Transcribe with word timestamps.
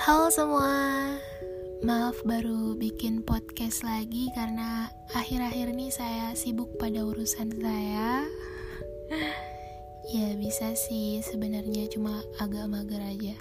Halo 0.00 0.32
semua, 0.32 0.72
maaf 1.84 2.16
baru 2.24 2.72
bikin 2.72 3.20
podcast 3.20 3.84
lagi 3.84 4.32
karena 4.32 4.88
akhir-akhir 5.12 5.76
ini 5.76 5.92
saya 5.92 6.32
sibuk 6.32 6.72
pada 6.80 7.04
urusan 7.04 7.52
saya. 7.60 8.24
ya 10.16 10.32
bisa 10.40 10.72
sih 10.72 11.20
sebenarnya 11.20 11.84
cuma 11.92 12.24
agak 12.40 12.64
mager 12.72 12.96
aja. 13.04 13.36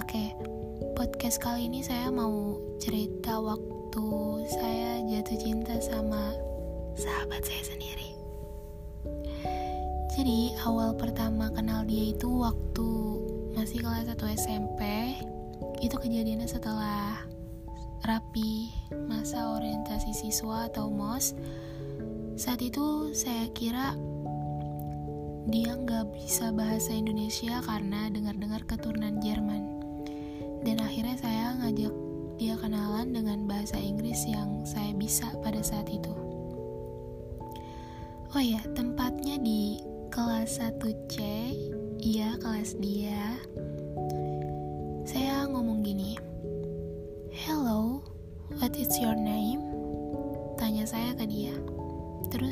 Oke, 0.00 0.32
podcast 0.96 1.36
kali 1.44 1.68
ini 1.68 1.84
saya 1.84 2.08
mau 2.08 2.56
cerita 2.80 3.36
waktu 3.36 4.08
saya 4.48 5.04
jatuh 5.12 5.36
cinta 5.44 5.76
sama 5.76 6.32
sahabat 6.96 7.44
saya 7.44 7.60
sendiri. 7.68 8.16
Jadi 10.16 10.56
awal 10.64 10.96
pertama 10.96 11.52
kenal 11.52 11.84
dia 11.84 12.16
itu 12.16 12.32
waktu 12.32 12.88
masih 13.52 13.84
kelas 13.84 14.08
1 14.08 14.40
SMP 14.40 14.80
itu 15.84 16.00
kejadiannya 16.00 16.48
setelah 16.48 17.20
rapi 18.08 18.72
masa 19.04 19.52
orientasi 19.60 20.16
siswa 20.16 20.64
atau 20.72 20.88
MOS 20.88 21.36
saat 22.40 22.64
itu 22.64 23.12
saya 23.12 23.52
kira 23.52 23.92
dia 25.44 25.76
nggak 25.76 26.16
bisa 26.16 26.48
bahasa 26.56 26.96
Indonesia 26.96 27.60
karena 27.68 28.08
dengar-dengar 28.08 28.64
keturunan 28.64 29.20
Jerman. 29.20 29.62
Dan 30.64 30.80
akhirnya 30.80 31.20
saya 31.20 31.52
ngajak 31.60 31.92
dia 32.40 32.56
kenalan 32.56 33.12
dengan 33.12 33.44
bahasa 33.44 33.76
Inggris 33.76 34.24
yang 34.24 34.64
saya 34.64 34.96
bisa 34.96 35.28
pada 35.44 35.60
saat 35.60 35.86
itu. 35.92 36.10
Oh 38.34 38.42
ya 38.42 38.64
tempatnya 38.72 39.36
di 39.38 39.78
kelas 40.08 40.58
1C 40.58 41.20
iya 42.00 42.34
kelas 42.40 42.74
dia 42.80 43.38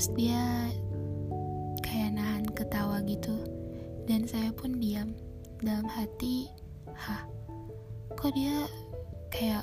Terus 0.03 0.19
dia 0.19 0.67
kayak 1.79 2.19
nahan 2.19 2.43
ketawa 2.59 2.99
gitu. 3.07 3.39
Dan 4.11 4.27
saya 4.27 4.51
pun 4.51 4.83
diam. 4.83 5.15
Dalam 5.63 5.87
hati, 5.87 6.51
hah, 6.91 7.23
kok 8.19 8.35
dia 8.35 8.67
kayak 9.31 9.63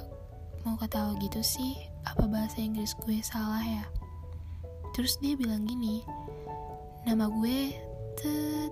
mau 0.64 0.80
ketawa 0.80 1.12
gitu 1.20 1.44
sih? 1.44 1.76
Apa 2.08 2.24
bahasa 2.24 2.64
Inggris 2.64 2.96
gue 3.04 3.20
salah 3.20 3.60
ya? 3.60 3.84
Terus 4.96 5.20
dia 5.20 5.36
bilang 5.36 5.68
gini, 5.68 6.08
nama 7.04 7.28
gue, 7.28 7.76
tet, 8.16 8.72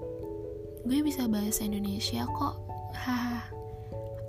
gue 0.88 1.00
bisa 1.04 1.28
bahasa 1.28 1.68
Indonesia 1.68 2.24
kok, 2.32 2.64
haha 2.96 3.44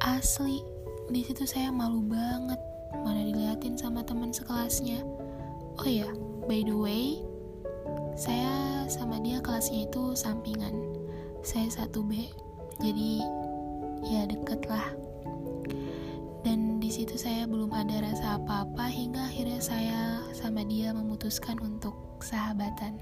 asli 0.02 0.58
di 1.06 1.22
situ 1.22 1.46
saya 1.46 1.70
malu 1.70 2.02
banget 2.02 2.58
mana 2.98 3.22
diliatin 3.22 3.78
sama 3.78 4.02
teman 4.02 4.34
sekelasnya 4.34 5.06
oh 5.78 5.86
ya 5.86 6.10
by 6.48 6.64
the 6.64 6.72
way 6.72 7.20
saya 8.16 8.82
sama 8.88 9.20
dia 9.20 9.38
kelasnya 9.38 9.84
itu 9.84 10.16
sampingan. 10.16 10.74
Saya 11.44 11.68
satu 11.68 12.02
B 12.02 12.26
jadi 12.80 13.22
ya 14.02 14.24
deket 14.24 14.64
lah. 14.66 14.96
Dan 16.42 16.80
di 16.80 16.88
situ 16.88 17.14
saya 17.20 17.44
belum 17.44 17.68
ada 17.70 18.00
rasa 18.00 18.40
apa-apa 18.40 18.88
hingga 18.88 19.28
akhirnya 19.28 19.60
saya 19.60 20.00
sama 20.32 20.64
dia 20.64 20.90
memutuskan 20.96 21.60
untuk 21.60 21.94
sahabatan. 22.24 22.96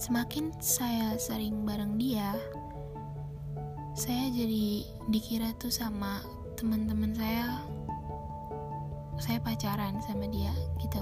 Semakin 0.00 0.50
saya 0.58 1.14
sering 1.20 1.62
bareng 1.68 2.00
dia 2.00 2.34
saya 3.94 4.26
jadi 4.34 4.82
dikira 5.06 5.54
tuh 5.54 5.70
sama 5.70 6.18
teman-teman 6.58 7.14
saya 7.14 7.62
saya 9.22 9.38
pacaran 9.38 10.02
sama 10.02 10.26
dia 10.26 10.50
gitu 10.82 10.98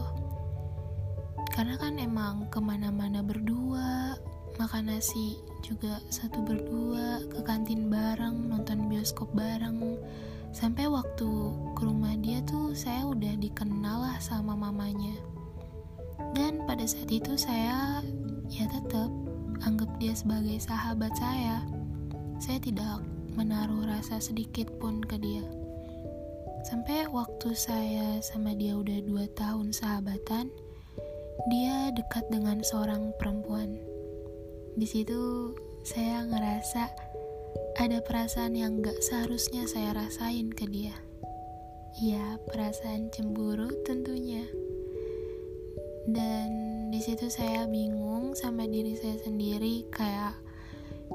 karena 1.53 1.77
kan 1.77 2.01
emang 2.01 2.49
ke 2.49 2.59
mana-mana 2.59 3.21
berdua 3.21 4.17
makan 4.57 4.89
nasi 4.89 5.41
juga 5.65 6.01
satu 6.13 6.41
berdua 6.45 7.25
ke 7.29 7.41
kantin 7.45 7.89
bareng 7.93 8.49
nonton 8.49 8.89
bioskop 8.89 9.29
bareng. 9.37 10.01
Sampai 10.53 10.85
waktu 10.85 11.29
ke 11.73 11.83
rumah 11.85 12.13
dia 12.21 12.45
tuh 12.45 12.77
saya 12.77 13.09
udah 13.09 13.41
dikenal 13.41 14.05
lah 14.05 14.19
sama 14.21 14.53
mamanya. 14.53 15.17
Dan 16.37 16.65
pada 16.69 16.85
saat 16.85 17.09
itu 17.09 17.37
saya 17.37 18.05
ya 18.53 18.69
tetap 18.69 19.09
anggap 19.65 19.89
dia 19.97 20.13
sebagai 20.13 20.61
sahabat 20.61 21.13
saya. 21.17 21.65
Saya 22.37 22.61
tidak 22.61 23.01
menaruh 23.33 23.89
rasa 23.89 24.21
sedikit 24.21 24.69
pun 24.77 25.01
ke 25.01 25.17
dia. 25.17 25.45
Sampai 26.69 27.09
waktu 27.11 27.57
saya 27.57 28.21
sama 28.23 28.55
dia 28.55 28.77
udah 28.77 29.03
dua 29.09 29.25
tahun 29.35 29.75
sahabatan, 29.75 30.53
dia 31.51 31.91
dekat 31.95 32.29
dengan 32.31 32.61
seorang 32.63 33.11
perempuan. 33.17 33.77
Di 34.79 34.87
situ 34.87 35.53
saya 35.83 36.23
ngerasa 36.25 36.93
ada 37.81 37.99
perasaan 38.05 38.55
yang 38.55 38.85
gak 38.85 39.01
seharusnya 39.01 39.65
saya 39.67 39.97
rasain 39.97 40.53
ke 40.53 40.69
dia. 40.69 40.95
Ya, 42.01 42.41
perasaan 42.49 43.13
cemburu 43.13 43.69
tentunya. 43.85 44.45
Dan 46.09 46.49
di 46.93 47.01
situ 47.01 47.29
saya 47.33 47.65
bingung 47.69 48.37
sama 48.37 48.69
diri 48.69 48.97
saya 48.97 49.17
sendiri 49.25 49.89
kayak 49.93 50.37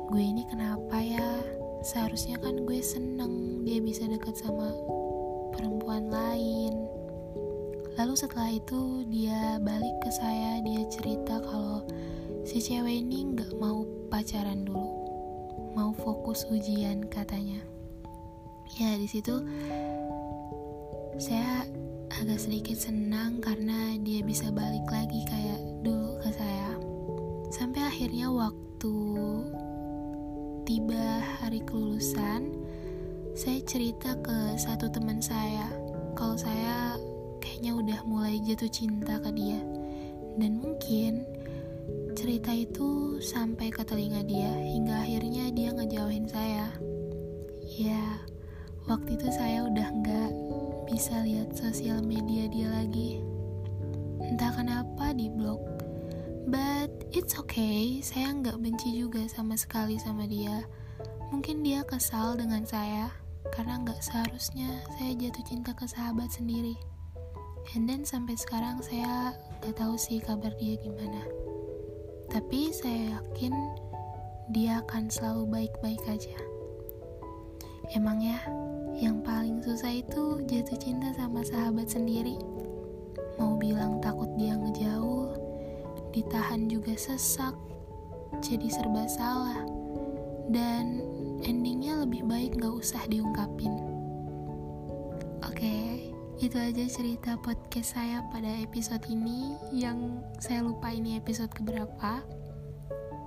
gue 0.09 0.23
ini 0.23 0.45
kenapa 0.49 0.97
ya 1.01 1.29
seharusnya 1.85 2.38
kan 2.41 2.66
gue 2.66 2.79
seneng 2.81 3.66
dia 3.66 3.81
bisa 3.81 4.05
dekat 4.09 4.38
sama 4.38 4.73
perempuan 5.53 6.09
lain 6.09 6.97
lalu 7.97 8.13
setelah 8.13 8.53
itu 8.53 9.03
dia 9.09 9.58
balik 9.59 9.97
ke 10.06 10.09
saya 10.13 10.62
dia 10.62 10.85
cerita 10.94 11.41
kalau 11.41 11.81
si 12.46 12.62
cewek 12.62 13.02
ini 13.02 13.34
nggak 13.34 13.58
mau 13.58 13.84
pacaran 14.08 14.63
dulu 14.63 15.08
mau 15.78 15.94
fokus 15.94 16.41
ujian 16.50 17.06
katanya. 17.06 17.62
Ya 18.81 18.97
di 18.97 19.06
situ 19.06 19.46
saya 21.22 21.69
agak 22.09 22.41
sedikit 22.41 22.74
senang 22.81 23.38
karena 23.38 23.94
dia 24.02 24.25
bisa 24.25 24.50
balik 24.50 24.90
lagi 24.90 25.22
kayak 25.29 25.62
dulu 25.85 26.18
ke 26.18 26.34
saya. 26.34 26.74
Sampai 27.53 27.85
akhirnya 27.85 28.34
waktu 28.34 28.96
tiba 30.66 31.22
hari 31.38 31.62
kelulusan, 31.62 32.58
saya 33.38 33.62
cerita 33.69 34.18
ke 34.25 34.58
satu 34.58 34.90
teman 34.90 35.22
saya. 35.22 35.69
Kalau 36.18 36.34
saya 36.34 36.97
kayaknya 37.40 37.72
udah 37.74 38.00
mulai 38.06 38.42
jatuh 38.44 38.70
cinta 38.70 39.18
ke 39.22 39.30
dia. 39.34 39.59
Dan 40.38 40.62
mungkin 40.62 41.25
cerita 42.18 42.50
itu 42.53 43.22
sampai 43.22 43.70
ke 43.70 43.86
telinga 43.86 44.25
dia 44.25 44.50
hingga 44.50 45.06
akhirnya 45.06 45.53
dia 45.53 45.70
ngejauhin 45.74 46.26
saya. 46.26 46.70
Ya, 47.78 48.22
waktu 48.90 49.18
itu 49.18 49.28
saya 49.30 49.66
udah 49.70 49.88
nggak 50.02 50.31
bisa 50.90 51.22
lihat 51.22 51.53
sosial 51.53 52.02
media 52.02 52.50
dia 52.50 52.74
lagi. 52.74 53.22
Entah 54.24 54.50
kenapa 54.56 55.14
di 55.14 55.30
blog. 55.30 55.62
But 56.47 56.90
it's 57.12 57.36
okay, 57.36 58.00
saya 58.00 58.31
nggak 58.31 58.58
benci 58.64 58.96
juga 58.96 59.28
sama 59.28 59.59
sekali 59.59 60.00
sama 60.00 60.26
dia. 60.26 60.64
Mungkin 61.30 61.59
dia 61.59 61.84
kesal 61.84 62.40
dengan 62.40 62.64
saya 62.64 63.12
karena 63.52 63.84
nggak 63.84 64.00
seharusnya 64.00 64.80
saya 64.96 65.12
jatuh 65.16 65.44
cinta 65.44 65.72
ke 65.76 65.84
sahabat 65.86 66.31
sendiri. 66.31 66.80
And 67.75 67.83
then 67.83 68.07
sampai 68.07 68.39
sekarang 68.39 68.79
saya 68.79 69.35
nggak 69.59 69.75
tahu 69.75 70.00
sih 70.00 70.23
kabar 70.23 70.55
dia 70.55 70.79
gimana. 70.79 71.25
Tapi 72.31 72.72
saya 72.72 73.19
yakin 73.19 73.52
dia 74.55 74.79
akan 74.87 75.11
selalu 75.11 75.43
baik-baik 75.52 75.99
aja. 76.08 76.37
Emang 77.91 78.23
ya, 78.23 78.40
yang 78.96 79.19
paling 79.19 79.59
susah 79.59 79.91
itu 79.91 80.40
jatuh 80.47 80.79
cinta 80.79 81.11
sama 81.16 81.43
sahabat 81.43 81.91
sendiri. 81.91 82.40
Mau 83.35 83.59
bilang 83.59 83.99
takut 83.99 84.31
dia 84.40 84.55
ngejauh, 84.55 85.35
ditahan 86.16 86.72
juga 86.72 86.96
sesak, 86.96 87.55
jadi 88.40 88.67
serba 88.72 89.08
salah, 89.08 89.63
dan 90.52 91.03
endingnya 91.43 92.03
lebih 92.03 92.23
baik 92.28 92.59
gak 92.59 92.75
usah 92.75 93.03
diungkapin. 93.08 93.97
Itu 96.37 96.61
aja 96.61 96.85
cerita 96.85 97.34
podcast 97.41 97.97
saya 97.97 98.22
pada 98.29 98.61
episode 98.61 99.01
ini 99.09 99.57
yang 99.73 100.22
saya 100.37 100.61
lupa 100.61 100.93
ini 100.93 101.17
episode 101.17 101.49
keberapa. 101.49 102.22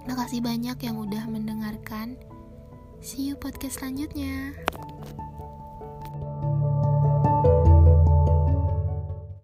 Makasih 0.06 0.38
banyak 0.38 0.78
yang 0.78 0.94
udah 0.94 1.26
mendengarkan. 1.26 2.14
See 3.02 3.26
you 3.26 3.34
podcast 3.34 3.82
selanjutnya. 3.82 4.54